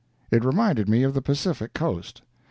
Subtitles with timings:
[0.31, 2.23] It reminded me of the Pacific Coast.